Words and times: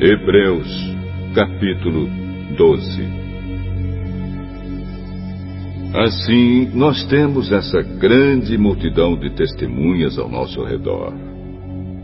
Hebreus, 0.00 0.68
capítulo 1.34 2.08
12. 2.56 3.02
Assim, 5.92 6.70
nós 6.72 7.04
temos 7.06 7.50
essa 7.50 7.82
grande 7.82 8.56
multidão 8.56 9.18
de 9.18 9.30
testemunhas 9.30 10.16
ao 10.16 10.28
nosso 10.28 10.62
redor. 10.62 11.12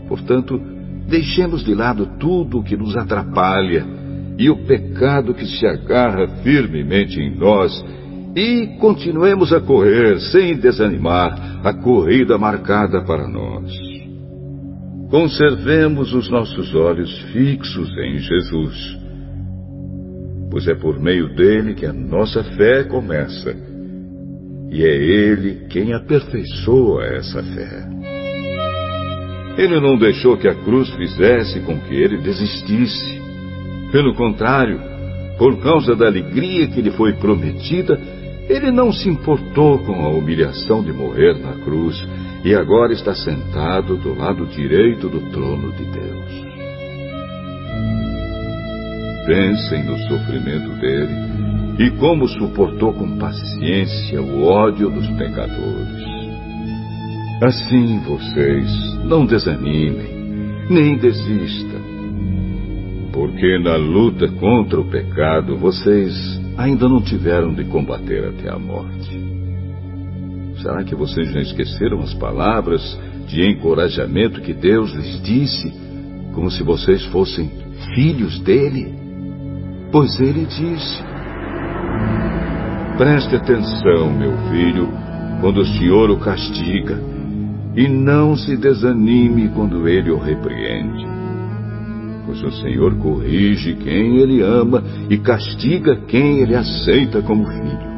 Portanto, 0.09 0.59
deixemos 1.07 1.63
de 1.63 1.73
lado 1.73 2.17
tudo 2.19 2.59
o 2.59 2.63
que 2.63 2.75
nos 2.75 2.97
atrapalha 2.97 3.85
e 4.37 4.49
o 4.49 4.57
pecado 4.65 5.33
que 5.33 5.45
se 5.45 5.65
agarra 5.65 6.27
firmemente 6.43 7.17
em 7.17 7.33
nós 7.33 7.81
e 8.35 8.75
continuemos 8.77 9.53
a 9.53 9.61
correr 9.61 10.19
sem 10.19 10.57
desanimar 10.57 11.61
a 11.63 11.73
corrida 11.73 12.37
marcada 12.37 13.01
para 13.05 13.25
nós. 13.25 13.84
Conservemos 15.15 16.13
os 16.13 16.29
nossos 16.29 16.75
olhos 16.75 17.17
fixos 17.31 17.89
em 17.99 18.17
Jesus, 18.17 18.97
pois 20.51 20.67
é 20.67 20.75
por 20.75 20.99
meio 20.99 21.33
dele 21.33 21.73
que 21.73 21.85
a 21.85 21.93
nossa 21.93 22.43
fé 22.43 22.83
começa, 22.83 23.55
e 24.69 24.83
é 24.83 24.93
ele 24.93 25.67
quem 25.69 25.93
aperfeiçoa 25.93 27.05
essa 27.05 27.41
fé. 27.41 27.87
Ele 29.57 29.79
não 29.79 29.97
deixou 29.97 30.35
que 30.35 30.49
a 30.49 30.53
cruz 30.53 30.89
fizesse 30.95 31.61
com 31.61 31.79
que 31.79 31.95
ele 31.95 32.17
desistisse. 32.17 33.21
Pelo 33.93 34.13
contrário, 34.15 34.81
por 35.37 35.61
causa 35.61 35.95
da 35.95 36.07
alegria 36.07 36.67
que 36.67 36.81
lhe 36.81 36.91
foi 36.91 37.13
prometida, 37.13 37.97
ele 38.49 38.69
não 38.69 38.91
se 38.91 39.07
importou 39.07 39.79
com 39.79 39.93
a 39.93 40.09
humilhação 40.09 40.83
de 40.83 40.91
morrer 40.91 41.39
na 41.39 41.53
cruz 41.63 42.05
e 42.45 42.53
agora 42.53 42.93
está 42.93 43.15
sentado 43.15 43.97
do 43.97 44.13
lado 44.13 44.45
direito 44.45 45.09
do 45.09 45.19
trono 45.31 45.71
de 45.71 45.83
Deus. 45.83 46.45
Pensem 49.25 49.83
no 49.83 49.97
sofrimento 50.07 50.69
dele 50.79 51.13
e 51.79 51.89
como 51.97 52.27
suportou 52.27 52.93
com 52.93 53.17
paciência 53.17 54.21
o 54.21 54.43
ódio 54.43 54.91
dos 54.91 55.07
pecadores. 55.17 56.05
Assim 57.41 57.99
vocês 58.01 58.69
não 59.03 59.25
desanimem, 59.25 60.67
nem 60.69 60.97
desistam, 60.99 61.81
porque 63.11 63.57
na 63.57 63.75
luta 63.75 64.27
contra 64.33 64.79
o 64.79 64.85
pecado 64.85 65.57
vocês 65.57 66.39
ainda 66.55 66.87
não 66.87 67.01
tiveram 67.01 67.55
de 67.55 67.65
combater 67.65 68.23
até 68.23 68.51
a 68.51 68.59
morte. 68.59 69.34
Será 70.65 70.83
que 70.83 70.95
vocês 70.95 71.31
já 71.31 71.41
esqueceram 71.41 71.99
as 71.99 72.15
palavras 72.15 72.81
de 73.27 73.47
encorajamento 73.47 74.41
que 74.41 74.51
Deus 74.51 74.91
lhes 74.93 75.21
disse, 75.21 75.71
como 76.33 76.49
se 76.49 76.63
vocês 76.63 77.05
fossem 77.05 77.51
filhos 77.93 78.39
dele? 78.39 78.91
Pois 79.91 80.19
ele 80.19 80.43
disse: 80.43 81.03
Preste 82.97 83.35
atenção, 83.35 84.11
meu 84.11 84.35
filho, 84.49 84.89
quando 85.39 85.59
o 85.59 85.65
Senhor 85.67 86.09
o 86.09 86.17
castiga, 86.17 86.99
e 87.75 87.87
não 87.87 88.35
se 88.35 88.57
desanime 88.57 89.49
quando 89.49 89.87
ele 89.87 90.09
o 90.09 90.17
repreende 90.17 91.13
pois 92.25 92.41
o 92.41 92.51
Senhor 92.53 92.95
corrige 92.95 93.75
quem 93.75 94.17
ele 94.17 94.41
ama 94.41 94.83
e 95.11 95.17
castiga 95.19 95.95
quem 96.07 96.39
ele 96.39 96.55
aceita 96.55 97.21
como 97.21 97.45
filho. 97.45 97.94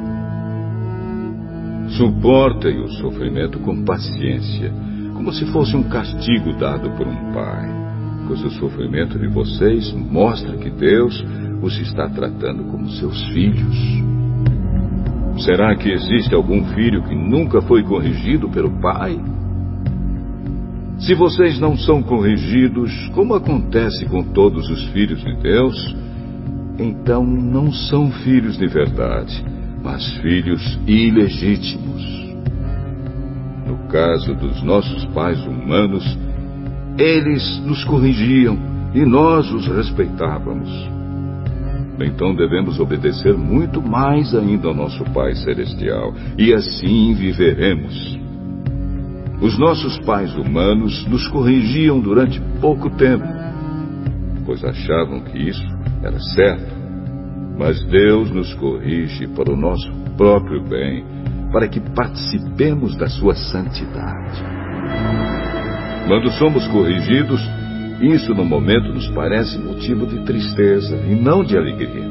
Suportem 1.98 2.80
o 2.80 2.90
sofrimento 2.90 3.58
com 3.60 3.84
paciência, 3.84 4.72
como 5.16 5.34
se 5.34 5.48
fosse 5.48 5.76
um 5.76 5.82
castigo 5.82 6.54
dado 6.54 6.92
por 6.92 7.08
um 7.08 7.34
pai, 7.34 7.68
pois 8.28 8.44
o 8.44 8.52
sofrimento 8.52 9.18
de 9.18 9.28
vocês 9.28 9.92
mostra 9.94 10.56
que 10.58 10.70
Deus 10.70 11.26
os 11.60 11.76
está 11.80 12.08
tratando 12.08 12.66
como 12.66 12.88
seus 12.92 13.20
filhos. 13.30 13.76
Será 15.40 15.76
que 15.76 15.90
existe 15.90 16.36
algum 16.36 16.66
filho 16.76 17.02
que 17.02 17.16
nunca 17.16 17.64
foi 17.64 17.82
corrigido 17.82 18.48
pelo 18.48 18.80
pai? 18.80 19.20
Se 21.00 21.16
vocês 21.16 21.60
não 21.60 21.76
são 21.76 22.04
corrigidos, 22.04 22.92
como 23.16 23.34
acontece 23.34 24.06
com 24.06 24.22
todos 24.22 24.70
os 24.70 24.88
filhos 24.90 25.24
de 25.24 25.36
Deus, 25.42 25.96
então 26.78 27.26
não 27.26 27.72
são 27.72 28.12
filhos 28.12 28.56
de 28.56 28.68
verdade, 28.68 29.44
mas 29.84 30.06
filhos 30.18 30.80
ilegítimos. 30.88 32.04
No 33.66 33.78
caso 33.90 34.34
dos 34.36 34.62
nossos 34.64 35.06
pais 35.06 35.40
humanos, 35.46 36.18
eles 36.98 37.60
nos 37.66 37.84
corrigiam 37.84 38.58
e 38.94 39.06
nós 39.06 39.52
os 39.52 39.68
respeitávamos. 39.68 40.70
Então 42.00 42.36
devemos 42.36 42.80
obedecer 42.80 43.36
muito 43.36 43.82
mais 43.82 44.34
ainda 44.36 44.68
ao 44.68 44.74
nosso 44.74 45.04
Pai 45.06 45.34
Celestial, 45.36 46.14
e 46.38 46.54
assim 46.54 47.14
viveremos. 47.16 48.20
Os 49.42 49.58
nossos 49.58 50.00
pais 50.00 50.34
humanos 50.36 51.06
nos 51.08 51.28
corrigiam 51.28 52.00
durante 52.00 52.42
pouco 52.62 52.90
tempo, 52.92 53.26
pois 54.46 54.64
achavam 54.64 55.22
que 55.22 55.38
isso 55.38 55.66
era 56.04 56.20
certo. 56.20 56.77
Mas 57.58 57.84
Deus 57.86 58.30
nos 58.32 58.54
corrige 58.56 59.28
para 59.28 59.52
o 59.52 59.58
nosso 59.58 59.92
próprio 60.16 60.64
bem, 60.64 61.04
para 61.52 61.68
que 61.68 61.80
participemos 61.80 62.96
da 62.96 63.08
sua 63.08 63.34
santidade. 63.34 64.44
Quando 66.08 66.32
somos 66.34 66.68
corrigidos, 66.68 67.42
isso 68.02 68.34
no 68.34 68.46
momento 68.46 68.94
nos 68.94 69.10
parece 69.10 69.58
motivo 69.58 70.06
de 70.06 70.24
tristeza 70.24 70.96
e 71.10 71.16
não 71.16 71.44
de 71.44 71.58
alegria. 71.58 72.08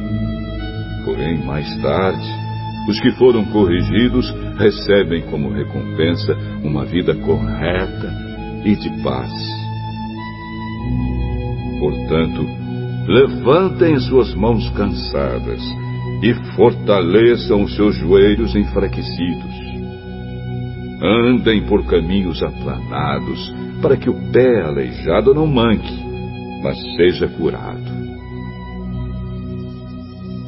Porém, 1.04 1.44
mais 1.44 1.80
tarde, 1.80 2.26
os 2.88 3.00
que 3.00 3.12
foram 3.12 3.44
corrigidos 3.46 4.28
recebem 4.58 5.22
como 5.30 5.52
recompensa 5.52 6.36
uma 6.62 6.84
vida 6.84 7.14
correta 7.14 8.12
e 8.64 8.74
de 8.74 8.90
paz. 9.02 9.32
Portanto, 11.78 12.65
levantem 13.06 13.98
suas 14.00 14.34
mãos 14.34 14.68
cansadas 14.70 15.62
e 16.22 16.34
fortaleçam 16.56 17.62
os 17.62 17.74
seus 17.76 17.94
joelhos 17.96 18.54
enfraquecidos. 18.56 19.66
Andem 21.02 21.62
por 21.66 21.84
caminhos 21.86 22.42
aplanados, 22.42 23.54
para 23.82 23.96
que 23.96 24.08
o 24.08 24.32
pé 24.32 24.62
aleijado 24.62 25.34
não 25.34 25.46
manque, 25.46 25.94
mas 26.62 26.80
seja 26.96 27.28
curado. 27.28 27.96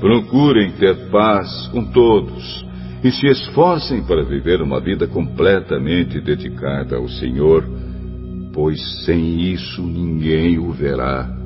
Procurem 0.00 0.72
ter 0.72 1.10
paz 1.10 1.68
com 1.68 1.84
todos 1.84 2.66
e 3.04 3.12
se 3.12 3.26
esforcem 3.26 4.02
para 4.02 4.24
viver 4.24 4.62
uma 4.62 4.80
vida 4.80 5.06
completamente 5.06 6.20
dedicada 6.20 6.96
ao 6.96 7.08
Senhor, 7.08 7.64
pois 8.52 9.04
sem 9.04 9.40
isso 9.52 9.82
ninguém 9.82 10.58
o 10.58 10.72
verá. 10.72 11.37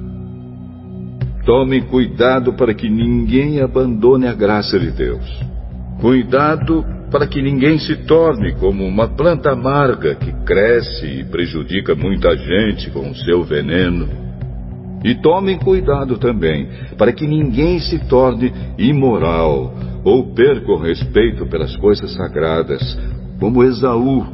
Tomem 1.44 1.82
cuidado 1.82 2.52
para 2.52 2.72
que 2.72 2.88
ninguém 2.88 3.60
abandone 3.60 4.28
a 4.28 4.34
graça 4.34 4.78
de 4.78 4.92
Deus. 4.92 5.44
Cuidado 6.00 6.84
para 7.10 7.26
que 7.26 7.42
ninguém 7.42 7.78
se 7.78 7.96
torne 8.06 8.52
como 8.54 8.86
uma 8.86 9.08
planta 9.08 9.50
amarga 9.50 10.14
que 10.14 10.32
cresce 10.44 11.06
e 11.06 11.24
prejudica 11.24 11.94
muita 11.94 12.34
gente 12.36 12.90
com 12.90 13.10
o 13.10 13.14
seu 13.14 13.42
veneno. 13.42 14.08
E 15.04 15.16
tomem 15.16 15.58
cuidado 15.58 16.16
também, 16.16 16.68
para 16.96 17.12
que 17.12 17.26
ninguém 17.26 17.80
se 17.80 17.98
torne 18.06 18.52
imoral 18.78 19.74
ou 20.04 20.32
perca 20.32 20.72
o 20.72 20.78
respeito 20.78 21.44
pelas 21.46 21.76
coisas 21.76 22.14
sagradas, 22.14 22.98
como 23.38 23.64
Esaú, 23.64 24.24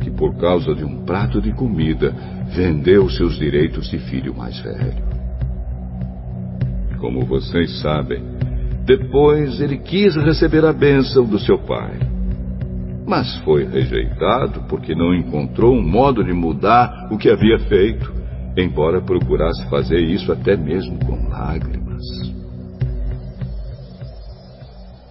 que 0.00 0.10
por 0.10 0.36
causa 0.36 0.74
de 0.74 0.84
um 0.84 1.04
prato 1.04 1.40
de 1.40 1.52
comida 1.52 2.14
vendeu 2.54 3.08
seus 3.10 3.36
direitos 3.36 3.90
de 3.90 3.98
filho 3.98 4.34
mais 4.34 4.58
velho. 4.60 5.11
Como 7.02 7.26
vocês 7.26 7.82
sabem, 7.82 8.22
depois 8.86 9.60
ele 9.60 9.76
quis 9.76 10.16
receber 10.16 10.64
a 10.64 10.72
bênção 10.72 11.26
do 11.26 11.38
seu 11.38 11.58
pai. 11.58 11.98
Mas 13.06 13.36
foi 13.40 13.66
rejeitado 13.66 14.62
porque 14.70 14.94
não 14.94 15.14
encontrou 15.14 15.74
um 15.74 15.82
modo 15.82 16.24
de 16.24 16.32
mudar 16.32 17.08
o 17.10 17.18
que 17.18 17.28
havia 17.28 17.58
feito 17.68 18.22
embora 18.56 19.00
procurasse 19.00 19.64
fazer 19.68 20.00
isso 20.00 20.30
até 20.30 20.56
mesmo 20.56 20.98
com 21.04 21.28
lágrimas. 21.28 22.02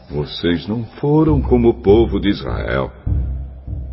Vocês 0.10 0.68
não 0.68 0.84
foram 0.84 1.42
como 1.42 1.70
o 1.70 1.82
povo 1.82 2.20
de 2.20 2.30
Israel. 2.30 2.92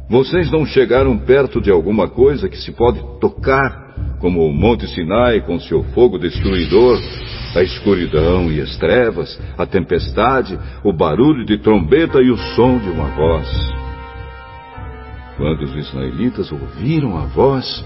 Vocês 0.08 0.50
não 0.50 0.66
chegaram 0.66 1.16
perto 1.18 1.60
de 1.60 1.70
alguma 1.70 2.08
coisa 2.08 2.48
que 2.48 2.56
se 2.56 2.72
pode 2.72 3.00
tocar, 3.20 4.16
como 4.18 4.44
o 4.44 4.52
Monte 4.52 4.86
Sinai 4.88 5.40
com 5.42 5.60
seu 5.60 5.82
fogo 5.94 6.18
destruidor, 6.18 6.98
a 7.54 7.62
escuridão 7.62 8.50
e 8.50 8.60
as 8.60 8.76
trevas, 8.76 9.40
a 9.56 9.66
tempestade, 9.66 10.58
o 10.84 10.92
barulho 10.92 11.44
de 11.44 11.58
trombeta 11.58 12.20
e 12.20 12.30
o 12.30 12.36
som 12.36 12.78
de 12.78 12.90
uma 12.90 13.08
voz. 13.08 13.48
Quando 15.36 15.62
os 15.62 15.74
israelitas 15.74 16.50
ouviram 16.50 17.16
a 17.16 17.26
voz, 17.26 17.84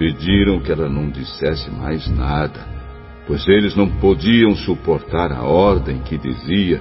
Pediram 0.00 0.60
que 0.60 0.72
ela 0.72 0.88
não 0.88 1.10
dissesse 1.10 1.70
mais 1.70 2.08
nada, 2.08 2.58
pois 3.26 3.46
eles 3.46 3.76
não 3.76 3.86
podiam 3.86 4.56
suportar 4.56 5.30
a 5.30 5.42
ordem 5.42 5.98
que 5.98 6.16
dizia: 6.16 6.80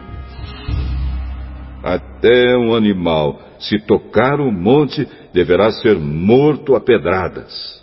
Até 1.83 2.55
um 2.55 2.73
animal, 2.73 3.37
se 3.59 3.77
tocar 3.77 4.39
o 4.39 4.49
monte, 4.49 5.05
deverá 5.33 5.69
ser 5.69 5.97
morto 5.97 6.77
a 6.77 6.79
pedradas. 6.79 7.81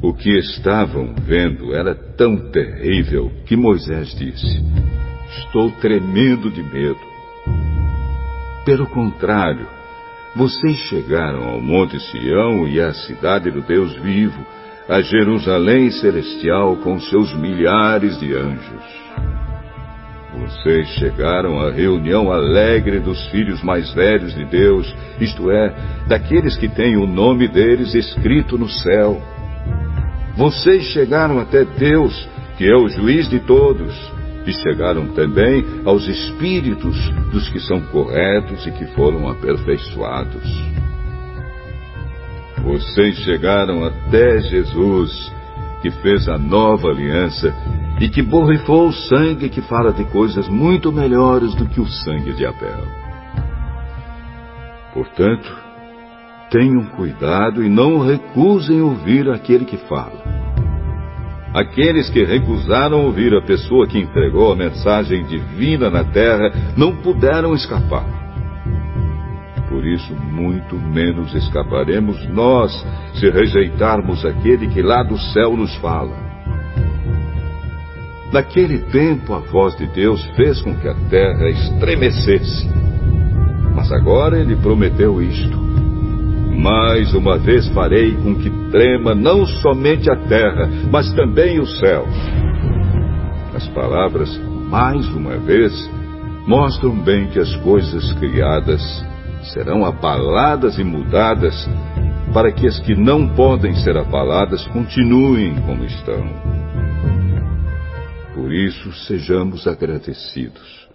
O 0.00 0.14
que 0.14 0.30
estavam 0.38 1.12
vendo 1.20 1.74
era 1.74 1.94
tão 1.94 2.50
terrível 2.50 3.32
que 3.46 3.56
Moisés 3.56 4.14
disse: 4.16 4.62
Estou 5.38 5.70
tremendo 5.72 6.50
de 6.50 6.62
medo. 6.62 7.00
Pelo 8.64 8.86
contrário, 8.86 9.66
vocês 10.36 10.76
chegaram 10.88 11.48
ao 11.48 11.60
Monte 11.60 11.98
Sião 11.98 12.68
e 12.68 12.80
à 12.80 12.92
cidade 12.92 13.50
do 13.50 13.60
Deus 13.62 13.92
vivo, 13.96 14.38
a 14.88 15.00
Jerusalém 15.00 15.90
celestial 15.90 16.76
com 16.76 17.00
seus 17.00 17.34
milhares 17.34 18.18
de 18.20 18.34
anjos. 18.34 19.08
Vocês 20.40 20.86
chegaram 20.90 21.60
à 21.60 21.72
reunião 21.72 22.30
alegre 22.30 23.00
dos 23.00 23.26
filhos 23.30 23.62
mais 23.62 23.92
velhos 23.94 24.34
de 24.34 24.44
Deus, 24.44 24.94
isto 25.20 25.50
é, 25.50 25.74
daqueles 26.06 26.56
que 26.56 26.68
têm 26.68 26.96
o 26.96 27.06
nome 27.06 27.48
deles 27.48 27.94
escrito 27.94 28.56
no 28.56 28.68
céu. 28.68 29.20
Vocês 30.38 30.84
chegaram 30.92 31.40
até 31.40 31.64
Deus, 31.64 32.28
que 32.56 32.64
é 32.64 32.76
o 32.76 32.88
juiz 32.88 33.28
de 33.28 33.40
todos, 33.40 33.92
e 34.46 34.52
chegaram 34.52 35.08
também 35.08 35.64
aos 35.84 36.06
espíritos 36.06 36.96
dos 37.32 37.48
que 37.48 37.58
são 37.58 37.80
corretos 37.88 38.64
e 38.64 38.70
que 38.70 38.86
foram 38.94 39.28
aperfeiçoados. 39.28 40.48
Vocês 42.62 43.16
chegaram 43.24 43.84
até 43.84 44.38
Jesus, 44.42 45.10
que 45.82 45.90
fez 45.90 46.28
a 46.28 46.38
nova 46.38 46.88
aliança 46.88 47.52
e 48.00 48.08
que 48.08 48.22
borrifou 48.22 48.90
o 48.90 48.92
sangue 48.92 49.48
que 49.48 49.60
fala 49.62 49.92
de 49.92 50.04
coisas 50.04 50.48
muito 50.48 50.92
melhores 50.92 51.52
do 51.56 51.66
que 51.66 51.80
o 51.80 51.86
sangue 51.88 52.32
de 52.34 52.46
Abel. 52.46 52.86
Portanto, 54.94 55.67
Tenham 56.50 56.82
cuidado 56.96 57.62
e 57.62 57.68
não 57.68 57.98
recusem 57.98 58.80
ouvir 58.80 59.28
aquele 59.28 59.66
que 59.66 59.76
fala. 59.76 60.38
Aqueles 61.52 62.08
que 62.08 62.24
recusaram 62.24 63.04
ouvir 63.04 63.34
a 63.34 63.42
pessoa 63.42 63.86
que 63.86 63.98
entregou 63.98 64.52
a 64.52 64.56
mensagem 64.56 65.24
divina 65.24 65.90
na 65.90 66.04
terra 66.04 66.50
não 66.76 66.96
puderam 66.96 67.54
escapar. 67.54 68.06
Por 69.68 69.84
isso, 69.86 70.14
muito 70.14 70.76
menos 70.76 71.34
escaparemos 71.34 72.26
nós 72.28 72.72
se 73.14 73.28
rejeitarmos 73.28 74.24
aquele 74.24 74.68
que 74.68 74.80
lá 74.80 75.02
do 75.02 75.18
céu 75.18 75.54
nos 75.54 75.74
fala. 75.76 76.16
Naquele 78.32 78.78
tempo, 78.90 79.34
a 79.34 79.38
voz 79.38 79.76
de 79.76 79.86
Deus 79.86 80.24
fez 80.36 80.62
com 80.62 80.74
que 80.74 80.88
a 80.88 80.94
terra 81.10 81.48
estremecesse. 81.50 82.68
Mas 83.74 83.92
agora 83.92 84.38
ele 84.38 84.56
prometeu 84.56 85.20
isto 85.22 85.67
mais 86.58 87.14
uma 87.14 87.38
vez 87.38 87.68
farei 87.68 88.16
com 88.16 88.34
que 88.34 88.50
trema 88.70 89.14
não 89.14 89.46
somente 89.46 90.10
a 90.10 90.16
terra, 90.16 90.68
mas 90.90 91.12
também 91.14 91.60
o 91.60 91.66
céu. 91.66 92.04
As 93.54 93.68
palavras, 93.68 94.28
mais 94.68 95.06
uma 95.14 95.38
vez, 95.38 95.72
mostram 96.46 96.98
bem 96.98 97.28
que 97.28 97.38
as 97.38 97.54
coisas 97.58 98.12
criadas 98.14 98.82
serão 99.52 99.84
abaladas 99.84 100.78
e 100.78 100.84
mudadas 100.84 101.54
para 102.34 102.50
que 102.50 102.66
as 102.66 102.80
que 102.80 102.94
não 102.94 103.28
podem 103.28 103.74
ser 103.76 103.96
abaladas 103.96 104.66
continuem 104.68 105.54
como 105.62 105.84
estão. 105.84 106.24
Por 108.34 108.52
isso, 108.52 108.92
sejamos 109.06 109.66
agradecidos, 109.66 110.88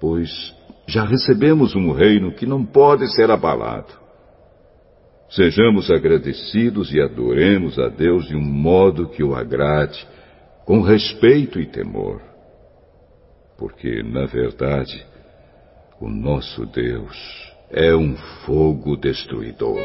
pois 0.00 0.54
já 0.86 1.04
recebemos 1.04 1.74
um 1.74 1.92
reino 1.92 2.32
que 2.32 2.46
não 2.46 2.64
pode 2.64 3.12
ser 3.14 3.30
abalado. 3.30 4.03
Sejamos 5.34 5.90
agradecidos 5.90 6.92
e 6.94 7.00
adoremos 7.00 7.76
a 7.76 7.88
Deus 7.88 8.28
de 8.28 8.36
um 8.36 8.40
modo 8.40 9.08
que 9.08 9.24
o 9.24 9.34
agrade, 9.34 10.06
com 10.64 10.80
respeito 10.80 11.58
e 11.58 11.66
temor. 11.66 12.22
Porque, 13.58 14.00
na 14.04 14.26
verdade, 14.26 15.04
o 16.00 16.08
nosso 16.08 16.64
Deus 16.66 17.16
é 17.70 17.92
um 17.96 18.14
fogo 18.46 18.96
destruidor. 18.96 19.80